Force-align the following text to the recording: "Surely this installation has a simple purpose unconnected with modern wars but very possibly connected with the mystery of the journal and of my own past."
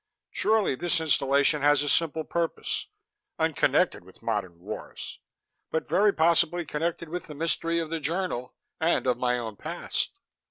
"Surely 0.31 0.73
this 0.73 0.99
installation 0.99 1.61
has 1.61 1.83
a 1.83 1.87
simple 1.87 2.23
purpose 2.23 2.87
unconnected 3.37 4.03
with 4.03 4.23
modern 4.23 4.59
wars 4.59 5.19
but 5.69 5.87
very 5.87 6.11
possibly 6.11 6.65
connected 6.65 7.07
with 7.07 7.27
the 7.27 7.35
mystery 7.35 7.77
of 7.77 7.91
the 7.91 7.99
journal 7.99 8.55
and 8.79 9.05
of 9.05 9.19
my 9.19 9.37
own 9.37 9.55
past." 9.55 10.13